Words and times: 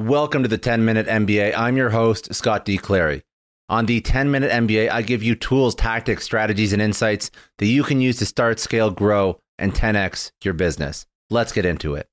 Welcome 0.00 0.42
to 0.44 0.48
the 0.48 0.56
10 0.56 0.82
Minute 0.86 1.06
MBA. 1.06 1.52
I'm 1.54 1.76
your 1.76 1.90
host, 1.90 2.34
Scott 2.34 2.64
D. 2.64 2.78
Clary. 2.78 3.22
On 3.68 3.84
the 3.84 4.00
10 4.00 4.30
Minute 4.30 4.50
MBA, 4.50 4.90
I 4.90 5.02
give 5.02 5.22
you 5.22 5.34
tools, 5.34 5.74
tactics, 5.74 6.24
strategies, 6.24 6.72
and 6.72 6.80
insights 6.80 7.30
that 7.58 7.66
you 7.66 7.82
can 7.84 8.00
use 8.00 8.16
to 8.16 8.24
start, 8.24 8.58
scale, 8.58 8.90
grow, 8.90 9.38
and 9.58 9.74
10x 9.74 10.30
your 10.42 10.54
business. 10.54 11.04
Let's 11.28 11.52
get 11.52 11.66
into 11.66 11.96
it. 11.96 12.08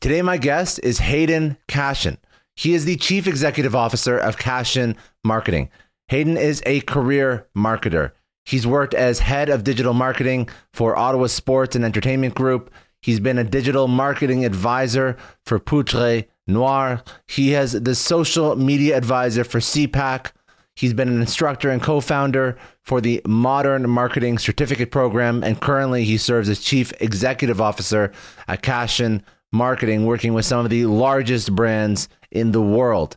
Today, 0.00 0.22
my 0.22 0.38
guest 0.38 0.80
is 0.82 1.00
Hayden 1.00 1.58
Cashion. 1.68 2.16
He 2.54 2.72
is 2.72 2.86
the 2.86 2.96
Chief 2.96 3.26
Executive 3.26 3.76
Officer 3.76 4.16
of 4.16 4.38
Cashion 4.38 4.96
Marketing. 5.22 5.68
Hayden 6.08 6.38
is 6.38 6.62
a 6.64 6.80
career 6.80 7.46
marketer. 7.54 8.12
He's 8.46 8.66
worked 8.66 8.94
as 8.94 9.18
head 9.18 9.50
of 9.50 9.62
digital 9.62 9.92
marketing 9.92 10.48
for 10.72 10.96
Ottawa 10.96 11.26
Sports 11.26 11.76
and 11.76 11.84
Entertainment 11.84 12.34
Group. 12.34 12.72
He's 13.02 13.20
been 13.20 13.36
a 13.36 13.44
digital 13.44 13.88
marketing 13.88 14.46
advisor 14.46 15.18
for 15.44 15.58
Poutre 15.58 16.24
Noir. 16.46 17.02
He 17.26 17.50
has 17.52 17.72
the 17.72 17.94
social 17.94 18.56
media 18.56 18.96
advisor 18.96 19.44
for 19.44 19.58
CPAC. 19.58 20.32
He's 20.74 20.94
been 20.94 21.08
an 21.08 21.20
instructor 21.20 21.70
and 21.70 21.82
co 21.82 22.00
founder 22.00 22.56
for 22.82 23.00
the 23.00 23.22
Modern 23.26 23.88
Marketing 23.88 24.38
Certificate 24.38 24.90
Program, 24.90 25.42
and 25.42 25.60
currently 25.60 26.04
he 26.04 26.18
serves 26.18 26.48
as 26.48 26.60
Chief 26.60 26.92
Executive 27.00 27.60
Officer 27.60 28.12
at 28.46 28.62
Cashion 28.62 29.22
Marketing, 29.52 30.04
working 30.04 30.34
with 30.34 30.44
some 30.44 30.64
of 30.64 30.70
the 30.70 30.86
largest 30.86 31.54
brands 31.54 32.08
in 32.30 32.52
the 32.52 32.60
world. 32.60 33.16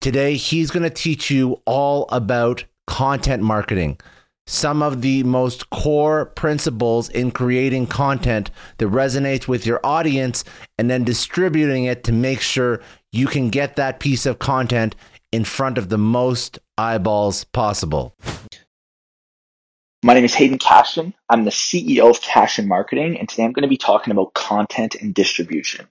Today, 0.00 0.36
he's 0.36 0.70
going 0.70 0.82
to 0.82 0.90
teach 0.90 1.30
you 1.30 1.62
all 1.64 2.06
about 2.10 2.64
content 2.86 3.42
marketing 3.42 3.98
some 4.46 4.82
of 4.82 5.02
the 5.02 5.22
most 5.24 5.70
core 5.70 6.26
principles 6.26 7.08
in 7.08 7.30
creating 7.30 7.86
content 7.86 8.50
that 8.78 8.86
resonates 8.86 9.48
with 9.48 9.66
your 9.66 9.80
audience 9.82 10.44
and 10.78 10.88
then 10.88 11.04
distributing 11.04 11.84
it 11.84 12.04
to 12.04 12.12
make 12.12 12.40
sure 12.40 12.80
you 13.12 13.26
can 13.26 13.50
get 13.50 13.76
that 13.76 13.98
piece 13.98 14.24
of 14.26 14.38
content 14.38 14.94
in 15.32 15.44
front 15.44 15.78
of 15.78 15.88
the 15.88 15.98
most 15.98 16.58
eyeballs 16.78 17.44
possible. 17.44 18.14
My 20.04 20.14
name 20.14 20.24
is 20.24 20.34
Hayden 20.34 20.58
Cashion. 20.58 21.14
I'm 21.28 21.44
the 21.44 21.50
CEO 21.50 22.08
of 22.08 22.20
Cashion 22.20 22.68
Marketing, 22.68 23.18
and 23.18 23.28
today 23.28 23.44
I'm 23.44 23.52
going 23.52 23.62
to 23.62 23.68
be 23.68 23.76
talking 23.76 24.12
about 24.12 24.34
content 24.34 24.94
and 24.94 25.12
distribution. 25.12 25.88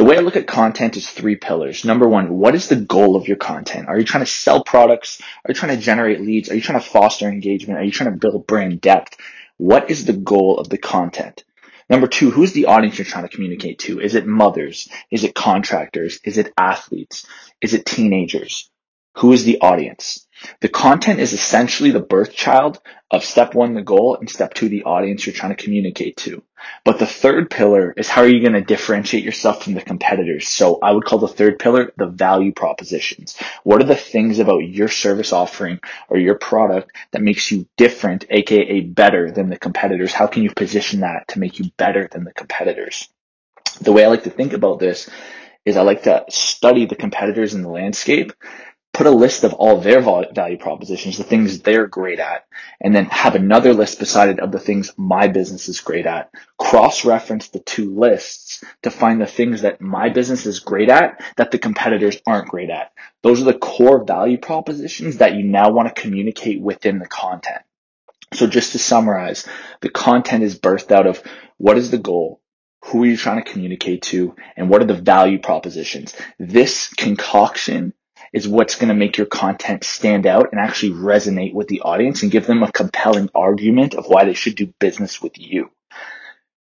The 0.00 0.06
way 0.06 0.16
I 0.16 0.20
look 0.20 0.36
at 0.36 0.46
content 0.46 0.96
is 0.96 1.10
three 1.10 1.36
pillars. 1.36 1.84
Number 1.84 2.08
one, 2.08 2.38
what 2.38 2.54
is 2.54 2.68
the 2.68 2.76
goal 2.76 3.16
of 3.16 3.28
your 3.28 3.36
content? 3.36 3.86
Are 3.86 3.98
you 3.98 4.04
trying 4.06 4.24
to 4.24 4.30
sell 4.30 4.64
products? 4.64 5.20
Are 5.20 5.50
you 5.50 5.54
trying 5.54 5.76
to 5.76 5.82
generate 5.82 6.22
leads? 6.22 6.48
Are 6.48 6.54
you 6.54 6.62
trying 6.62 6.80
to 6.80 6.88
foster 6.88 7.28
engagement? 7.28 7.78
Are 7.78 7.82
you 7.82 7.90
trying 7.90 8.10
to 8.10 8.18
build 8.18 8.46
brand 8.46 8.80
depth? 8.80 9.18
What 9.58 9.90
is 9.90 10.06
the 10.06 10.14
goal 10.14 10.58
of 10.58 10.70
the 10.70 10.78
content? 10.78 11.44
Number 11.90 12.06
two, 12.06 12.30
who's 12.30 12.54
the 12.54 12.64
audience 12.64 12.96
you're 12.96 13.04
trying 13.04 13.28
to 13.28 13.36
communicate 13.36 13.80
to? 13.80 14.00
Is 14.00 14.14
it 14.14 14.26
mothers? 14.26 14.88
Is 15.10 15.24
it 15.24 15.34
contractors? 15.34 16.18
Is 16.24 16.38
it 16.38 16.50
athletes? 16.56 17.26
Is 17.60 17.74
it 17.74 17.84
teenagers? 17.84 18.70
Who 19.18 19.32
is 19.32 19.44
the 19.44 19.60
audience? 19.60 20.26
The 20.60 20.68
content 20.68 21.20
is 21.20 21.32
essentially 21.32 21.90
the 21.90 22.00
birth 22.00 22.32
child 22.32 22.80
of 23.10 23.24
step 23.24 23.54
one, 23.54 23.74
the 23.74 23.82
goal, 23.82 24.16
and 24.16 24.30
step 24.30 24.54
two, 24.54 24.68
the 24.68 24.84
audience 24.84 25.26
you're 25.26 25.34
trying 25.34 25.54
to 25.54 25.62
communicate 25.62 26.16
to. 26.18 26.42
But 26.84 26.98
the 26.98 27.06
third 27.06 27.50
pillar 27.50 27.92
is 27.96 28.08
how 28.08 28.22
are 28.22 28.28
you 28.28 28.40
going 28.40 28.52
to 28.52 28.60
differentiate 28.60 29.24
yourself 29.24 29.64
from 29.64 29.74
the 29.74 29.80
competitors? 29.80 30.48
So 30.48 30.78
I 30.82 30.92
would 30.92 31.04
call 31.04 31.18
the 31.18 31.28
third 31.28 31.58
pillar 31.58 31.92
the 31.96 32.06
value 32.06 32.52
propositions. 32.52 33.36
What 33.64 33.80
are 33.80 33.86
the 33.86 33.96
things 33.96 34.38
about 34.38 34.58
your 34.58 34.88
service 34.88 35.32
offering 35.32 35.80
or 36.08 36.18
your 36.18 36.36
product 36.36 36.92
that 37.12 37.22
makes 37.22 37.50
you 37.50 37.66
different, 37.76 38.26
aka 38.30 38.80
better 38.80 39.30
than 39.30 39.48
the 39.48 39.58
competitors? 39.58 40.12
How 40.12 40.26
can 40.26 40.42
you 40.42 40.50
position 40.50 41.00
that 41.00 41.28
to 41.28 41.38
make 41.38 41.58
you 41.58 41.70
better 41.76 42.08
than 42.10 42.24
the 42.24 42.32
competitors? 42.32 43.08
The 43.80 43.92
way 43.92 44.04
I 44.04 44.08
like 44.08 44.24
to 44.24 44.30
think 44.30 44.52
about 44.52 44.78
this 44.78 45.08
is 45.64 45.76
I 45.76 45.82
like 45.82 46.04
to 46.04 46.24
study 46.28 46.86
the 46.86 46.96
competitors 46.96 47.54
in 47.54 47.62
the 47.62 47.68
landscape 47.68 48.32
put 49.00 49.06
a 49.06 49.10
list 49.10 49.44
of 49.44 49.54
all 49.54 49.80
their 49.80 50.02
value 50.02 50.58
propositions, 50.58 51.16
the 51.16 51.24
things 51.24 51.60
they're 51.60 51.86
great 51.86 52.20
at, 52.20 52.44
and 52.82 52.94
then 52.94 53.06
have 53.06 53.34
another 53.34 53.72
list 53.72 53.98
beside 53.98 54.28
it 54.28 54.40
of 54.40 54.52
the 54.52 54.58
things 54.58 54.92
my 54.98 55.26
business 55.26 55.70
is 55.70 55.80
great 55.80 56.04
at. 56.04 56.30
Cross 56.58 57.06
reference 57.06 57.48
the 57.48 57.60
two 57.60 57.98
lists 57.98 58.62
to 58.82 58.90
find 58.90 59.18
the 59.18 59.26
things 59.26 59.62
that 59.62 59.80
my 59.80 60.10
business 60.10 60.44
is 60.44 60.60
great 60.60 60.90
at 60.90 61.18
that 61.38 61.50
the 61.50 61.58
competitors 61.58 62.18
aren't 62.26 62.50
great 62.50 62.68
at. 62.68 62.92
Those 63.22 63.40
are 63.40 63.46
the 63.46 63.54
core 63.54 64.04
value 64.04 64.36
propositions 64.36 65.16
that 65.16 65.34
you 65.34 65.44
now 65.44 65.70
want 65.70 65.88
to 65.88 66.02
communicate 66.02 66.60
within 66.60 66.98
the 66.98 67.08
content. 67.08 67.62
So 68.34 68.46
just 68.46 68.72
to 68.72 68.78
summarize, 68.78 69.48
the 69.80 69.88
content 69.88 70.42
is 70.42 70.58
birthed 70.58 70.92
out 70.92 71.06
of 71.06 71.22
what 71.56 71.78
is 71.78 71.90
the 71.90 71.96
goal? 71.96 72.42
Who 72.84 73.04
are 73.04 73.06
you 73.06 73.16
trying 73.16 73.42
to 73.42 73.50
communicate 73.50 74.02
to? 74.02 74.36
And 74.58 74.68
what 74.68 74.82
are 74.82 74.86
the 74.86 74.92
value 74.92 75.38
propositions? 75.38 76.14
This 76.38 76.92
concoction 76.92 77.94
is 78.32 78.46
what's 78.46 78.76
going 78.76 78.88
to 78.88 78.94
make 78.94 79.16
your 79.16 79.26
content 79.26 79.84
stand 79.84 80.26
out 80.26 80.48
and 80.52 80.60
actually 80.60 80.92
resonate 80.92 81.52
with 81.52 81.68
the 81.68 81.80
audience 81.80 82.22
and 82.22 82.30
give 82.30 82.46
them 82.46 82.62
a 82.62 82.72
compelling 82.72 83.28
argument 83.34 83.94
of 83.94 84.06
why 84.06 84.24
they 84.24 84.34
should 84.34 84.54
do 84.54 84.72
business 84.78 85.20
with 85.20 85.38
you. 85.38 85.70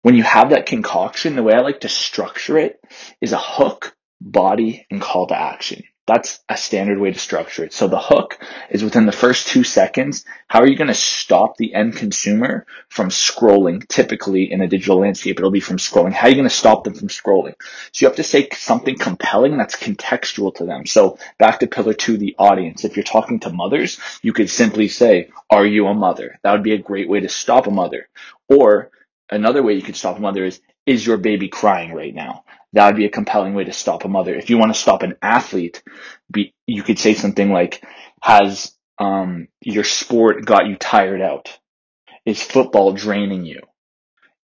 When 0.01 0.15
you 0.15 0.23
have 0.23 0.49
that 0.49 0.65
concoction, 0.65 1.35
the 1.35 1.43
way 1.43 1.53
I 1.53 1.61
like 1.61 1.81
to 1.81 1.89
structure 1.89 2.57
it 2.57 2.79
is 3.21 3.31
a 3.31 3.37
hook, 3.37 3.95
body, 4.19 4.85
and 4.91 5.01
call 5.01 5.27
to 5.27 5.39
action. 5.39 5.83
That's 6.05 6.43
a 6.49 6.57
standard 6.57 6.99
way 6.99 7.13
to 7.13 7.19
structure 7.19 7.63
it. 7.63 7.71
So 7.71 7.87
the 7.87 7.99
hook 7.99 8.37
is 8.69 8.83
within 8.83 9.05
the 9.05 9.13
first 9.13 9.47
two 9.47 9.63
seconds. 9.63 10.25
How 10.49 10.59
are 10.59 10.67
you 10.67 10.75
going 10.75 10.89
to 10.89 10.93
stop 10.93 11.55
the 11.55 11.73
end 11.73 11.95
consumer 11.95 12.65
from 12.89 13.07
scrolling? 13.07 13.87
Typically 13.87 14.51
in 14.51 14.59
a 14.59 14.67
digital 14.67 14.99
landscape, 14.99 15.39
it'll 15.39 15.49
be 15.49 15.61
from 15.61 15.77
scrolling. 15.77 16.11
How 16.11 16.27
are 16.27 16.29
you 16.29 16.35
going 16.35 16.49
to 16.49 16.53
stop 16.53 16.83
them 16.83 16.93
from 16.93 17.07
scrolling? 17.07 17.53
So 17.93 18.03
you 18.03 18.07
have 18.09 18.17
to 18.17 18.23
say 18.23 18.49
something 18.51 18.97
compelling 18.97 19.57
that's 19.57 19.77
contextual 19.77 20.53
to 20.55 20.65
them. 20.65 20.85
So 20.85 21.19
back 21.39 21.61
to 21.61 21.67
pillar 21.67 21.93
two, 21.93 22.17
the 22.17 22.35
audience. 22.37 22.83
If 22.83 22.97
you're 22.97 23.03
talking 23.03 23.39
to 23.41 23.53
mothers, 23.53 23.97
you 24.21 24.33
could 24.33 24.49
simply 24.49 24.89
say, 24.89 25.29
are 25.49 25.65
you 25.65 25.87
a 25.87 25.93
mother? 25.93 26.37
That 26.43 26.51
would 26.51 26.63
be 26.63 26.73
a 26.73 26.79
great 26.79 27.07
way 27.07 27.21
to 27.21 27.29
stop 27.29 27.65
a 27.67 27.71
mother. 27.71 28.09
Or 28.49 28.91
another 29.29 29.63
way 29.63 29.75
you 29.75 29.81
could 29.81 29.95
stop 29.95 30.17
a 30.17 30.21
mother 30.21 30.43
is, 30.43 30.59
is 30.85 31.07
your 31.07 31.17
baby 31.17 31.47
crying 31.47 31.93
right 31.93 32.13
now? 32.13 32.43
That 32.73 32.87
would 32.87 32.95
be 32.95 33.05
a 33.05 33.09
compelling 33.09 33.53
way 33.53 33.63
to 33.63 33.73
stop 33.73 34.03
a 34.03 34.07
mother. 34.09 34.35
If 34.35 34.49
you 34.49 34.57
want 34.57 34.73
to 34.73 34.79
stop 34.79 35.03
an 35.03 35.15
athlete, 35.21 35.83
be, 36.31 36.53
you 36.67 36.83
could 36.83 36.99
say 36.99 37.13
something 37.13 37.51
like, 37.51 37.83
has 38.21 38.75
um, 38.99 39.47
your 39.61 39.83
sport 39.83 40.45
got 40.45 40.67
you 40.67 40.75
tired 40.75 41.21
out? 41.21 41.57
Is 42.25 42.41
football 42.41 42.93
draining 42.93 43.45
you? 43.45 43.61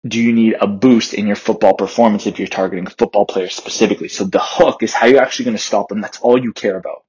Do 0.07 0.21
you 0.21 0.33
need 0.33 0.55
a 0.59 0.67
boost 0.67 1.13
in 1.13 1.25
your 1.25 1.35
football 1.35 1.73
performance 1.73 2.27
if 2.27 2.37
you're 2.37 2.47
targeting 2.47 2.85
football 2.85 3.25
players 3.25 3.55
specifically? 3.55 4.07
So 4.07 4.23
the 4.25 4.41
hook 4.41 4.83
is 4.83 4.93
how 4.93 5.07
you're 5.07 5.21
actually 5.21 5.45
going 5.45 5.57
to 5.57 5.63
stop 5.63 5.89
them. 5.89 5.99
That's 6.01 6.19
all 6.19 6.41
you 6.41 6.53
care 6.53 6.77
about 6.77 7.04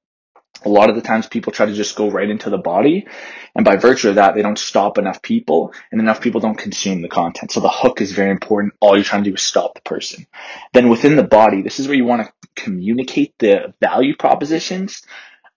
a 0.67 0.69
lot 0.69 0.89
of 0.89 0.95
the 0.95 1.01
times 1.01 1.27
people 1.27 1.53
try 1.53 1.65
to 1.65 1.73
just 1.73 1.95
go 1.95 2.11
right 2.11 2.29
into 2.29 2.49
the 2.49 2.57
body. 2.57 3.07
And 3.55 3.63
by 3.63 3.77
virtue 3.77 4.09
of 4.09 4.15
that, 4.15 4.35
they 4.35 4.41
don't 4.41 4.59
stop 4.59 4.97
enough 4.97 5.21
people 5.21 5.73
and 5.91 6.01
enough 6.01 6.21
people 6.21 6.41
don't 6.41 6.57
consume 6.57 7.01
the 7.01 7.07
content. 7.07 7.51
So 7.51 7.61
the 7.61 7.69
hook 7.69 8.01
is 8.01 8.11
very 8.11 8.31
important. 8.31 8.73
All 8.81 8.95
you're 8.95 9.05
trying 9.05 9.23
to 9.23 9.29
do 9.29 9.35
is 9.35 9.41
stop 9.41 9.75
the 9.75 9.81
person. 9.81 10.27
Then 10.73 10.89
within 10.89 11.15
the 11.15 11.23
body, 11.23 11.61
this 11.61 11.79
is 11.79 11.87
where 11.87 11.95
you 11.95 12.05
want 12.05 12.27
to 12.27 12.33
communicate 12.61 13.33
the 13.39 13.73
value 13.81 14.15
propositions 14.15 15.03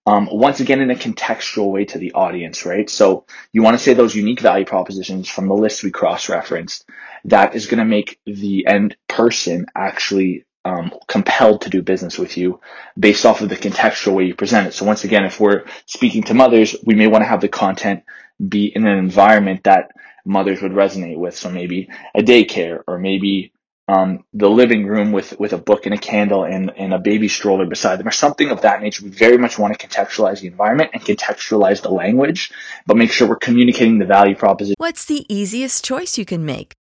um, 0.06 0.28
once 0.30 0.60
again 0.60 0.80
in 0.80 0.90
a 0.90 0.94
contextual 0.94 1.70
way 1.70 1.84
to 1.86 1.98
the 1.98 2.12
audience, 2.12 2.64
right? 2.64 2.88
So 2.88 3.26
you 3.52 3.62
want 3.62 3.76
to 3.76 3.82
say 3.82 3.94
those 3.94 4.14
unique 4.14 4.40
value 4.40 4.64
propositions 4.64 5.28
from 5.28 5.48
the 5.48 5.54
list 5.54 5.82
we 5.82 5.90
cross-referenced 5.90 6.88
that 7.24 7.54
is 7.54 7.66
going 7.66 7.78
to 7.78 7.84
make 7.84 8.18
the 8.24 8.66
end 8.66 8.96
person 9.08 9.66
actually 9.74 10.44
um, 10.64 10.92
compelled 11.06 11.62
to 11.62 11.70
do 11.70 11.82
business 11.82 12.18
with 12.18 12.36
you 12.36 12.60
based 12.98 13.24
off 13.24 13.40
of 13.40 13.48
the 13.48 13.56
contextual 13.56 14.14
way 14.14 14.24
you 14.24 14.34
present 14.34 14.66
it. 14.66 14.74
So 14.74 14.84
once 14.84 15.04
again, 15.04 15.24
if 15.24 15.40
we're 15.40 15.64
speaking 15.86 16.22
to 16.24 16.34
mothers, 16.34 16.76
we 16.84 16.94
may 16.94 17.06
want 17.06 17.22
to 17.22 17.28
have 17.28 17.40
the 17.40 17.48
content 17.48 18.04
be 18.46 18.66
in 18.66 18.86
an 18.86 18.98
environment 18.98 19.64
that 19.64 19.92
mothers 20.24 20.62
would 20.62 20.72
resonate 20.72 21.18
with. 21.18 21.36
So 21.36 21.50
maybe 21.50 21.88
a 22.14 22.22
daycare 22.22 22.82
or 22.86 22.98
maybe 22.98 23.52
um, 23.88 24.24
the 24.32 24.48
living 24.48 24.86
room 24.86 25.10
with, 25.12 25.38
with 25.40 25.52
a 25.52 25.58
book 25.58 25.86
and 25.86 25.94
a 25.94 25.98
candle 25.98 26.44
and, 26.44 26.70
and 26.76 26.94
a 26.94 26.98
baby 26.98 27.26
stroller 27.26 27.66
beside 27.66 27.98
them 27.98 28.06
or 28.06 28.12
something 28.12 28.50
of 28.50 28.62
that 28.62 28.80
nature. 28.80 29.04
We 29.04 29.10
very 29.10 29.36
much 29.36 29.58
want 29.58 29.78
to 29.78 29.86
contextualize 29.86 30.40
the 30.40 30.46
environment 30.46 30.90
and 30.92 31.02
contextualize 31.02 31.82
the 31.82 31.90
language, 31.90 32.52
but 32.86 32.96
make 32.96 33.10
sure 33.10 33.28
we're 33.28 33.36
communicating 33.36 33.98
the 33.98 34.06
value 34.06 34.36
proposition. 34.36 34.76
What's 34.78 35.06
the 35.06 35.26
easiest 35.34 35.84
choice 35.84 36.18
you 36.18 36.24
can 36.24 36.44
make? 36.44 36.74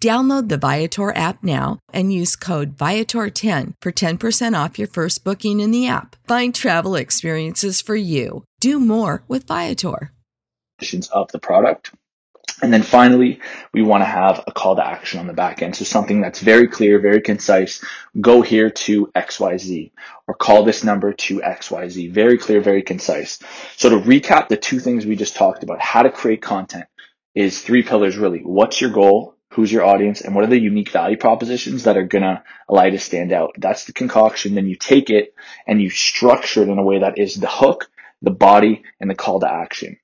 Download 0.00 0.48
the 0.48 0.56
Viator 0.56 1.14
app 1.14 1.44
now 1.44 1.78
and 1.92 2.10
use 2.10 2.34
code 2.34 2.74
Viator10 2.78 3.74
for 3.82 3.92
10% 3.92 4.64
off 4.64 4.78
your 4.78 4.88
first 4.88 5.24
booking 5.24 5.60
in 5.60 5.72
the 5.72 5.86
app. 5.86 6.16
Find 6.26 6.54
travel 6.54 6.94
experiences 6.94 7.82
for 7.82 7.96
you. 7.96 8.44
Do 8.60 8.80
more 8.80 9.24
with 9.28 9.46
Viator. 9.46 10.12
Of 11.12 11.30
the 11.32 11.38
product. 11.38 11.92
And 12.62 12.72
then 12.72 12.82
finally, 12.82 13.40
we 13.74 13.82
want 13.82 14.00
to 14.00 14.06
have 14.06 14.42
a 14.46 14.52
call 14.52 14.76
to 14.76 14.86
action 14.86 15.20
on 15.20 15.26
the 15.26 15.34
back 15.34 15.60
end. 15.60 15.76
So 15.76 15.84
something 15.84 16.22
that's 16.22 16.40
very 16.40 16.66
clear, 16.66 16.98
very 16.98 17.20
concise. 17.20 17.84
Go 18.18 18.40
here 18.40 18.70
to 18.70 19.06
XYZ 19.14 19.92
or 20.26 20.34
call 20.34 20.64
this 20.64 20.82
number 20.82 21.12
to 21.12 21.40
XYZ. 21.40 22.10
Very 22.10 22.38
clear, 22.38 22.62
very 22.62 22.82
concise. 22.82 23.38
So 23.76 23.90
to 23.90 23.96
recap 23.96 24.48
the 24.48 24.56
two 24.56 24.80
things 24.80 25.04
we 25.04 25.14
just 25.16 25.36
talked 25.36 25.62
about, 25.62 25.82
how 25.82 26.02
to 26.02 26.10
create 26.10 26.40
content 26.40 26.86
is 27.34 27.60
three 27.60 27.82
pillars 27.82 28.16
really. 28.16 28.40
What's 28.40 28.80
your 28.80 28.90
goal? 28.90 29.36
Who's 29.50 29.72
your 29.72 29.84
audience, 29.84 30.20
and 30.20 30.34
what 30.34 30.44
are 30.44 30.48
the 30.48 30.58
unique 30.58 30.90
value 30.90 31.16
propositions 31.16 31.84
that 31.84 31.96
are 31.96 32.04
going 32.04 32.22
to 32.22 32.42
allow 32.68 32.84
you 32.84 32.92
to 32.92 32.98
stand 32.98 33.32
out. 33.32 33.54
That's 33.58 33.84
the 33.84 33.92
concoction. 33.92 34.54
Then 34.54 34.66
you 34.66 34.76
take 34.76 35.10
it 35.10 35.34
and 35.66 35.82
you 35.82 35.90
structure 35.90 36.62
it 36.62 36.68
in 36.68 36.78
a 36.78 36.84
way 36.84 37.00
that 37.00 37.18
is 37.18 37.34
the 37.34 37.48
hook, 37.48 37.90
the 38.22 38.30
body, 38.30 38.82
and 39.00 39.10
the 39.10 39.14
call 39.14 39.40
to 39.40 39.50
action. 39.50 39.98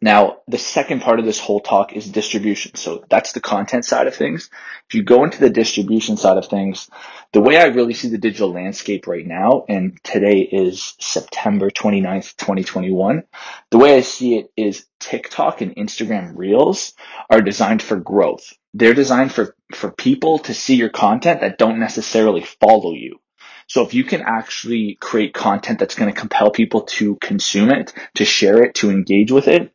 Now, 0.00 0.38
the 0.46 0.58
second 0.58 1.02
part 1.02 1.18
of 1.18 1.24
this 1.24 1.40
whole 1.40 1.60
talk 1.60 1.92
is 1.92 2.08
distribution. 2.08 2.76
So 2.76 3.04
that's 3.08 3.32
the 3.32 3.40
content 3.40 3.84
side 3.84 4.06
of 4.06 4.14
things. 4.14 4.48
If 4.88 4.94
you 4.94 5.02
go 5.02 5.24
into 5.24 5.40
the 5.40 5.50
distribution 5.50 6.16
side 6.16 6.36
of 6.36 6.46
things, 6.46 6.88
the 7.32 7.40
way 7.40 7.58
I 7.58 7.66
really 7.66 7.92
see 7.92 8.08
the 8.08 8.18
digital 8.18 8.52
landscape 8.52 9.06
right 9.06 9.26
now, 9.26 9.64
and 9.68 9.98
today 10.02 10.40
is 10.40 10.94
September 10.98 11.70
29th, 11.70 12.36
2021, 12.36 13.24
the 13.70 13.78
way 13.78 13.96
I 13.96 14.00
see 14.00 14.36
it 14.36 14.50
is 14.56 14.86
TikTok 14.98 15.60
and 15.60 15.76
Instagram 15.76 16.32
Reels 16.36 16.94
are 17.28 17.42
designed 17.42 17.82
for 17.82 17.96
growth. 17.96 18.54
They're 18.72 18.94
designed 18.94 19.32
for, 19.32 19.54
for 19.74 19.90
people 19.90 20.38
to 20.40 20.54
see 20.54 20.76
your 20.76 20.88
content 20.88 21.40
that 21.42 21.58
don't 21.58 21.80
necessarily 21.80 22.42
follow 22.60 22.92
you. 22.92 23.20
So 23.66 23.84
if 23.84 23.92
you 23.92 24.04
can 24.04 24.22
actually 24.22 24.96
create 24.98 25.34
content 25.34 25.78
that's 25.78 25.94
going 25.94 26.12
to 26.12 26.18
compel 26.18 26.50
people 26.50 26.82
to 26.82 27.16
consume 27.16 27.70
it, 27.70 27.92
to 28.14 28.24
share 28.24 28.62
it, 28.62 28.76
to 28.76 28.90
engage 28.90 29.30
with 29.30 29.48
it, 29.48 29.74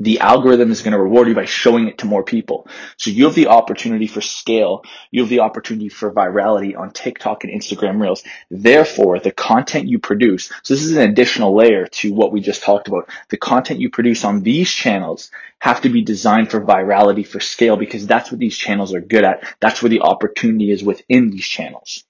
the 0.00 0.20
algorithm 0.20 0.70
is 0.70 0.80
going 0.80 0.92
to 0.92 0.98
reward 0.98 1.28
you 1.28 1.34
by 1.34 1.44
showing 1.44 1.86
it 1.86 1.98
to 1.98 2.06
more 2.06 2.24
people. 2.24 2.66
So 2.96 3.10
you 3.10 3.26
have 3.26 3.34
the 3.34 3.48
opportunity 3.48 4.06
for 4.06 4.22
scale. 4.22 4.82
You 5.10 5.20
have 5.20 5.28
the 5.28 5.40
opportunity 5.40 5.90
for 5.90 6.10
virality 6.10 6.76
on 6.76 6.90
TikTok 6.90 7.44
and 7.44 7.52
Instagram 7.52 8.00
Reels. 8.00 8.24
Therefore, 8.50 9.20
the 9.20 9.30
content 9.30 9.88
you 9.88 9.98
produce, 9.98 10.50
so 10.62 10.74
this 10.74 10.82
is 10.82 10.96
an 10.96 11.08
additional 11.08 11.54
layer 11.54 11.86
to 11.86 12.14
what 12.14 12.32
we 12.32 12.40
just 12.40 12.62
talked 12.62 12.88
about. 12.88 13.10
The 13.28 13.36
content 13.36 13.80
you 13.80 13.90
produce 13.90 14.24
on 14.24 14.42
these 14.42 14.70
channels 14.70 15.30
have 15.58 15.82
to 15.82 15.90
be 15.90 16.02
designed 16.02 16.50
for 16.50 16.62
virality, 16.62 17.26
for 17.26 17.38
scale, 17.38 17.76
because 17.76 18.06
that's 18.06 18.30
what 18.30 18.40
these 18.40 18.56
channels 18.56 18.94
are 18.94 19.02
good 19.02 19.24
at. 19.24 19.44
That's 19.60 19.82
where 19.82 19.90
the 19.90 20.00
opportunity 20.00 20.70
is 20.70 20.82
within 20.82 21.30
these 21.30 21.46
channels. 21.46 22.04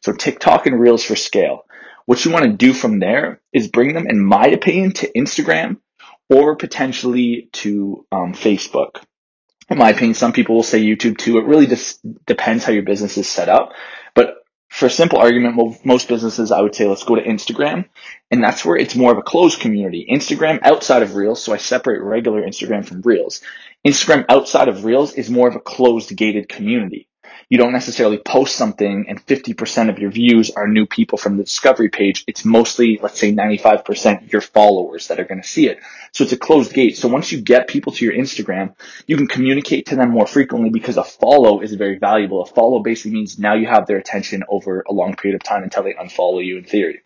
So 0.00 0.12
TikTok 0.12 0.66
and 0.66 0.80
Reels 0.80 1.04
for 1.04 1.14
scale. 1.14 1.66
What 2.06 2.24
you 2.24 2.30
want 2.30 2.44
to 2.44 2.52
do 2.52 2.72
from 2.72 3.00
there 3.00 3.40
is 3.52 3.68
bring 3.68 3.94
them, 3.94 4.06
in 4.06 4.22
my 4.22 4.46
opinion, 4.46 4.92
to 4.92 5.12
Instagram 5.12 5.78
or 6.30 6.56
potentially 6.56 7.48
to 7.52 8.06
um, 8.10 8.32
Facebook. 8.32 9.02
In 9.68 9.78
my 9.78 9.90
opinion, 9.90 10.14
some 10.14 10.32
people 10.32 10.56
will 10.56 10.62
say 10.62 10.84
YouTube 10.84 11.16
too. 11.18 11.38
It 11.38 11.46
really 11.46 11.66
just 11.66 12.00
depends 12.26 12.64
how 12.64 12.72
your 12.72 12.82
business 12.82 13.16
is 13.16 13.28
set 13.28 13.48
up. 13.48 13.72
But 14.14 14.36
for 14.68 14.86
a 14.86 14.90
simple 14.90 15.18
argument, 15.18 15.84
most 15.84 16.08
businesses, 16.08 16.50
I 16.50 16.60
would 16.60 16.74
say, 16.74 16.86
let's 16.86 17.04
go 17.04 17.14
to 17.14 17.22
Instagram. 17.22 17.86
And 18.30 18.42
that's 18.42 18.64
where 18.64 18.76
it's 18.76 18.96
more 18.96 19.12
of 19.12 19.18
a 19.18 19.22
closed 19.22 19.60
community. 19.60 20.06
Instagram 20.10 20.60
outside 20.62 21.02
of 21.02 21.14
Reels. 21.14 21.42
So 21.42 21.52
I 21.52 21.58
separate 21.58 22.02
regular 22.02 22.42
Instagram 22.42 22.84
from 22.84 23.00
Reels. 23.02 23.40
Instagram 23.86 24.26
outside 24.28 24.68
of 24.68 24.84
Reels 24.84 25.12
is 25.14 25.30
more 25.30 25.48
of 25.48 25.56
a 25.56 25.60
closed 25.60 26.14
gated 26.14 26.48
community 26.48 27.08
you 27.48 27.58
don't 27.58 27.72
necessarily 27.72 28.18
post 28.18 28.56
something 28.56 29.06
and 29.08 29.24
50% 29.24 29.88
of 29.90 29.98
your 29.98 30.10
views 30.10 30.50
are 30.50 30.66
new 30.66 30.86
people 30.86 31.18
from 31.18 31.36
the 31.36 31.44
discovery 31.44 31.88
page. 31.88 32.24
It's 32.26 32.44
mostly, 32.44 32.98
let's 33.02 33.18
say 33.18 33.32
95% 33.32 34.32
your 34.32 34.40
followers 34.40 35.08
that 35.08 35.20
are 35.20 35.24
going 35.24 35.42
to 35.42 35.48
see 35.48 35.68
it. 35.68 35.80
So 36.12 36.24
it's 36.24 36.32
a 36.32 36.36
closed 36.36 36.72
gate. 36.72 36.96
So 36.96 37.08
once 37.08 37.32
you 37.32 37.40
get 37.40 37.68
people 37.68 37.92
to 37.92 38.04
your 38.04 38.14
Instagram, 38.14 38.74
you 39.06 39.16
can 39.16 39.26
communicate 39.26 39.86
to 39.86 39.96
them 39.96 40.10
more 40.10 40.26
frequently 40.26 40.70
because 40.70 40.96
a 40.96 41.04
follow 41.04 41.60
is 41.60 41.74
very 41.74 41.98
valuable. 41.98 42.42
A 42.42 42.46
follow 42.46 42.80
basically 42.80 43.12
means 43.12 43.38
now 43.38 43.54
you 43.54 43.66
have 43.66 43.86
their 43.86 43.98
attention 43.98 44.44
over 44.48 44.84
a 44.88 44.92
long 44.92 45.14
period 45.14 45.36
of 45.36 45.42
time 45.42 45.62
until 45.62 45.82
they 45.82 45.94
unfollow 45.94 46.44
you 46.44 46.58
in 46.58 46.64
theory. 46.64 47.02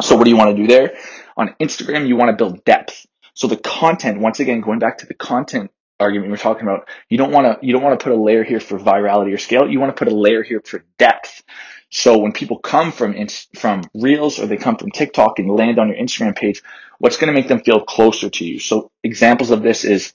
So 0.00 0.16
what 0.16 0.24
do 0.24 0.30
you 0.30 0.36
want 0.36 0.56
to 0.56 0.62
do 0.62 0.68
there? 0.68 0.96
On 1.36 1.54
Instagram, 1.60 2.06
you 2.06 2.16
want 2.16 2.30
to 2.30 2.36
build 2.36 2.64
depth. 2.64 3.06
So 3.34 3.46
the 3.46 3.56
content, 3.56 4.20
once 4.20 4.40
again, 4.40 4.60
going 4.60 4.78
back 4.78 4.98
to 4.98 5.06
the 5.06 5.14
content 5.14 5.70
argument 6.00 6.30
we 6.30 6.34
are 6.34 6.38
talking 6.38 6.62
about, 6.62 6.88
you 7.08 7.18
don't 7.18 7.32
want 7.32 7.60
to 7.60 7.66
you 7.66 7.72
don't 7.72 7.82
want 7.82 7.98
to 7.98 8.02
put 8.02 8.12
a 8.12 8.20
layer 8.20 8.44
here 8.44 8.60
for 8.60 8.78
virality 8.78 9.32
or 9.32 9.38
scale. 9.38 9.68
You 9.68 9.80
want 9.80 9.94
to 9.94 9.98
put 9.98 10.12
a 10.12 10.16
layer 10.16 10.42
here 10.42 10.60
for 10.64 10.84
depth. 10.98 11.42
So 11.90 12.18
when 12.18 12.32
people 12.32 12.58
come 12.58 12.92
from 12.92 13.14
from 13.56 13.82
Reels 13.94 14.38
or 14.38 14.46
they 14.46 14.56
come 14.56 14.76
from 14.76 14.90
TikTok 14.90 15.38
and 15.38 15.50
land 15.50 15.78
on 15.78 15.88
your 15.88 15.96
Instagram 15.96 16.36
page, 16.36 16.62
what's 16.98 17.16
going 17.16 17.32
to 17.32 17.38
make 17.38 17.48
them 17.48 17.60
feel 17.60 17.80
closer 17.80 18.28
to 18.28 18.44
you? 18.44 18.58
So 18.58 18.90
examples 19.02 19.50
of 19.50 19.62
this 19.62 19.84
is 19.84 20.12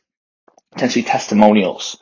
potentially 0.71 1.03
testimonials, 1.03 1.97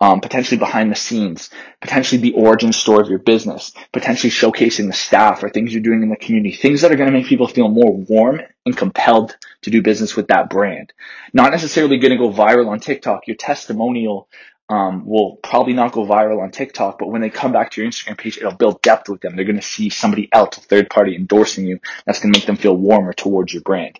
um, 0.00 0.20
potentially 0.20 0.58
behind 0.58 0.90
the 0.90 0.96
scenes, 0.96 1.50
potentially 1.80 2.20
the 2.20 2.34
origin 2.34 2.72
story 2.72 3.02
of 3.02 3.08
your 3.08 3.18
business, 3.18 3.72
potentially 3.92 4.30
showcasing 4.30 4.86
the 4.86 4.92
staff 4.92 5.42
or 5.42 5.48
things 5.48 5.72
you're 5.72 5.82
doing 5.82 6.02
in 6.02 6.10
the 6.10 6.16
community, 6.16 6.54
things 6.54 6.82
that 6.82 6.92
are 6.92 6.96
going 6.96 7.10
to 7.10 7.16
make 7.16 7.26
people 7.26 7.48
feel 7.48 7.68
more 7.68 7.96
warm 7.96 8.40
and 8.66 8.76
compelled 8.76 9.36
to 9.62 9.70
do 9.70 9.82
business 9.82 10.14
with 10.14 10.28
that 10.28 10.50
brand. 10.50 10.92
Not 11.32 11.50
necessarily 11.52 11.98
going 11.98 12.12
to 12.12 12.18
go 12.18 12.30
viral 12.30 12.68
on 12.68 12.80
TikTok. 12.80 13.26
Your 13.26 13.36
testimonial 13.36 14.28
um, 14.68 15.06
will 15.06 15.36
probably 15.36 15.72
not 15.72 15.92
go 15.92 16.04
viral 16.04 16.42
on 16.42 16.50
TikTok, 16.50 16.98
but 16.98 17.08
when 17.08 17.22
they 17.22 17.30
come 17.30 17.52
back 17.52 17.70
to 17.70 17.80
your 17.80 17.90
Instagram 17.90 18.18
page, 18.18 18.36
it'll 18.36 18.54
build 18.54 18.82
depth 18.82 19.08
with 19.08 19.20
them. 19.20 19.36
They're 19.36 19.44
going 19.44 19.56
to 19.56 19.62
see 19.62 19.90
somebody 19.90 20.28
else, 20.32 20.58
a 20.58 20.60
third 20.60 20.90
party 20.90 21.14
endorsing 21.14 21.66
you. 21.66 21.78
That's 22.04 22.20
going 22.20 22.32
to 22.32 22.38
make 22.38 22.46
them 22.46 22.56
feel 22.56 22.76
warmer 22.76 23.12
towards 23.12 23.52
your 23.52 23.62
brand. 23.62 23.98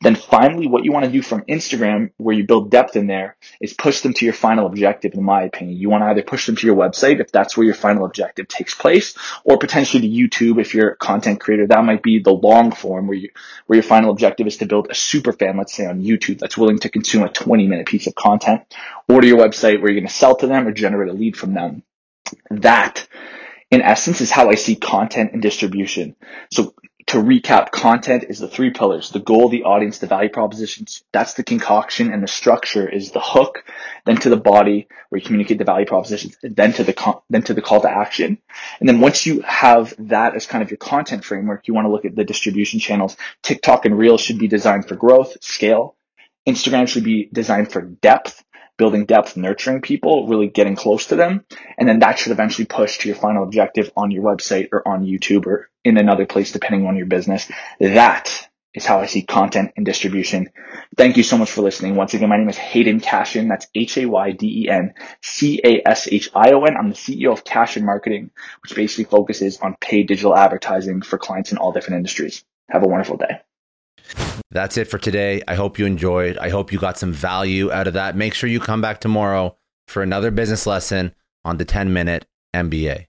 Then 0.00 0.14
finally, 0.14 0.66
what 0.66 0.84
you 0.84 0.92
want 0.92 1.04
to 1.04 1.10
do 1.10 1.22
from 1.22 1.42
Instagram, 1.42 2.10
where 2.16 2.34
you 2.34 2.44
build 2.44 2.70
depth 2.70 2.96
in 2.96 3.06
there, 3.06 3.36
is 3.60 3.72
push 3.72 4.00
them 4.00 4.12
to 4.14 4.24
your 4.24 4.34
final 4.34 4.66
objective, 4.66 5.14
in 5.14 5.22
my 5.22 5.42
opinion. 5.42 5.78
You 5.78 5.90
want 5.90 6.02
to 6.02 6.08
either 6.08 6.22
push 6.22 6.46
them 6.46 6.56
to 6.56 6.66
your 6.66 6.76
website, 6.76 7.20
if 7.20 7.32
that's 7.32 7.56
where 7.56 7.64
your 7.64 7.74
final 7.74 8.04
objective 8.04 8.48
takes 8.48 8.74
place, 8.74 9.16
or 9.44 9.58
potentially 9.58 10.02
to 10.02 10.08
YouTube, 10.08 10.60
if 10.60 10.74
you're 10.74 10.90
a 10.90 10.96
content 10.96 11.40
creator. 11.40 11.66
That 11.66 11.84
might 11.84 12.02
be 12.02 12.20
the 12.20 12.32
long 12.32 12.72
form 12.72 13.06
where 13.06 13.16
you, 13.16 13.30
where 13.66 13.76
your 13.76 13.82
final 13.82 14.10
objective 14.10 14.46
is 14.46 14.58
to 14.58 14.66
build 14.66 14.88
a 14.90 14.94
super 14.94 15.32
fan, 15.32 15.56
let's 15.56 15.74
say 15.74 15.86
on 15.86 16.02
YouTube, 16.02 16.38
that's 16.38 16.56
willing 16.56 16.78
to 16.80 16.88
consume 16.88 17.22
a 17.22 17.28
20 17.28 17.66
minute 17.66 17.86
piece 17.86 18.06
of 18.06 18.14
content, 18.14 18.62
or 19.08 19.20
to 19.20 19.26
your 19.26 19.38
website 19.38 19.80
where 19.80 19.90
you're 19.90 20.00
going 20.00 20.08
to 20.08 20.12
sell 20.12 20.36
to 20.36 20.46
them 20.46 20.66
or 20.66 20.72
generate 20.72 21.10
a 21.10 21.12
lead 21.12 21.36
from 21.36 21.54
them. 21.54 21.82
That 22.50 23.06
in 23.70 23.82
essence 23.82 24.20
is 24.20 24.30
how 24.30 24.48
I 24.50 24.54
see 24.54 24.76
content 24.76 25.32
and 25.32 25.42
distribution. 25.42 26.16
So 26.52 26.74
to 27.08 27.18
recap, 27.18 27.70
content 27.70 28.24
is 28.28 28.40
the 28.40 28.48
three 28.48 28.70
pillars, 28.70 29.10
the 29.10 29.20
goal, 29.20 29.48
the 29.48 29.62
audience, 29.62 29.98
the 29.98 30.08
value 30.08 30.28
propositions. 30.28 31.04
That's 31.12 31.34
the 31.34 31.44
concoction 31.44 32.12
and 32.12 32.20
the 32.20 32.28
structure 32.28 32.88
is 32.88 33.12
the 33.12 33.20
hook, 33.20 33.64
then 34.04 34.16
to 34.18 34.28
the 34.28 34.36
body 34.36 34.88
where 35.08 35.20
you 35.20 35.24
communicate 35.24 35.58
the 35.58 35.64
value 35.64 35.86
propositions, 35.86 36.36
then 36.42 36.72
to 36.74 36.84
the, 36.84 36.92
con- 36.92 37.20
then 37.30 37.42
to 37.42 37.54
the 37.54 37.62
call 37.62 37.80
to 37.82 37.90
action. 37.90 38.38
And 38.80 38.88
then 38.88 39.00
once 39.00 39.24
you 39.24 39.40
have 39.42 39.94
that 39.98 40.34
as 40.34 40.46
kind 40.46 40.62
of 40.62 40.70
your 40.70 40.78
content 40.78 41.24
framework, 41.24 41.68
you 41.68 41.74
want 41.74 41.84
to 41.84 41.92
look 41.92 42.04
at 42.04 42.16
the 42.16 42.24
distribution 42.24 42.80
channels. 42.80 43.16
TikTok 43.42 43.86
and 43.86 43.96
Reels 43.96 44.20
should 44.20 44.40
be 44.40 44.48
designed 44.48 44.88
for 44.88 44.96
growth, 44.96 45.36
scale. 45.40 45.94
Instagram 46.46 46.88
should 46.88 47.04
be 47.04 47.28
designed 47.32 47.72
for 47.72 47.82
depth 47.82 48.44
building 48.76 49.06
depth, 49.06 49.36
nurturing 49.36 49.80
people, 49.80 50.26
really 50.26 50.48
getting 50.48 50.76
close 50.76 51.06
to 51.06 51.16
them. 51.16 51.44
And 51.78 51.88
then 51.88 52.00
that 52.00 52.18
should 52.18 52.32
eventually 52.32 52.66
push 52.66 52.98
to 52.98 53.08
your 53.08 53.16
final 53.16 53.42
objective 53.42 53.90
on 53.96 54.10
your 54.10 54.22
website 54.22 54.68
or 54.72 54.86
on 54.86 55.04
YouTube 55.04 55.46
or 55.46 55.70
in 55.84 55.96
another 55.96 56.26
place, 56.26 56.52
depending 56.52 56.86
on 56.86 56.96
your 56.96 57.06
business. 57.06 57.50
That 57.80 58.48
is 58.74 58.84
how 58.84 59.00
I 59.00 59.06
see 59.06 59.22
content 59.22 59.72
and 59.76 59.86
distribution. 59.86 60.50
Thank 60.96 61.16
you 61.16 61.22
so 61.22 61.38
much 61.38 61.50
for 61.50 61.62
listening. 61.62 61.94
Once 61.96 62.12
again, 62.12 62.28
my 62.28 62.36
name 62.36 62.48
is 62.48 62.58
Hayden 62.58 63.00
Cashion. 63.00 63.48
That's 63.48 63.66
H-A-Y-D-E-N 63.74 64.94
C-A-S-H-I-O-N. 65.22 66.76
I'm 66.76 66.90
the 66.90 66.94
CEO 66.94 67.32
of 67.32 67.44
Cashion 67.44 67.86
Marketing, 67.86 68.30
which 68.62 68.76
basically 68.76 69.04
focuses 69.04 69.58
on 69.58 69.76
paid 69.80 70.08
digital 70.08 70.36
advertising 70.36 71.00
for 71.00 71.18
clients 71.18 71.52
in 71.52 71.58
all 71.58 71.72
different 71.72 71.96
industries. 71.96 72.44
Have 72.68 72.82
a 72.82 72.88
wonderful 72.88 73.16
day. 73.16 73.40
That's 74.50 74.76
it 74.76 74.86
for 74.86 74.98
today. 74.98 75.42
I 75.46 75.54
hope 75.54 75.78
you 75.78 75.86
enjoyed. 75.86 76.38
I 76.38 76.48
hope 76.48 76.72
you 76.72 76.78
got 76.78 76.98
some 76.98 77.12
value 77.12 77.70
out 77.70 77.86
of 77.86 77.94
that. 77.94 78.16
Make 78.16 78.34
sure 78.34 78.48
you 78.48 78.60
come 78.60 78.80
back 78.80 79.00
tomorrow 79.00 79.56
for 79.86 80.02
another 80.02 80.30
business 80.30 80.66
lesson 80.66 81.14
on 81.44 81.58
the 81.58 81.64
10 81.64 81.92
minute 81.92 82.26
MBA. 82.54 83.06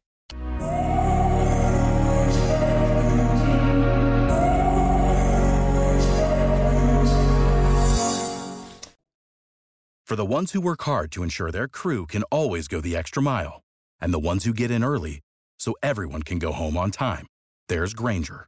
For 10.05 10.15
the 10.15 10.25
ones 10.25 10.53
who 10.53 10.61
work 10.61 10.83
hard 10.83 11.11
to 11.11 11.23
ensure 11.23 11.51
their 11.51 11.67
crew 11.67 12.05
can 12.05 12.23
always 12.23 12.69
go 12.69 12.79
the 12.79 12.95
extra 12.95 13.21
mile, 13.21 13.61
and 13.99 14.13
the 14.13 14.19
ones 14.19 14.45
who 14.45 14.53
get 14.53 14.71
in 14.71 14.81
early 14.81 15.19
so 15.59 15.75
everyone 15.83 16.23
can 16.23 16.39
go 16.39 16.53
home 16.53 16.77
on 16.77 16.91
time, 16.91 17.27
there's 17.67 17.93
Grainger 17.93 18.47